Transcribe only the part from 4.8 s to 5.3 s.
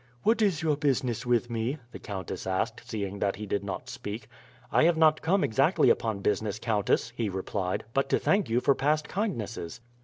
have not